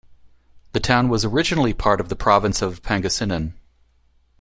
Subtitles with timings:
[0.73, 3.53] The town was originally part of the province of Pangasinan.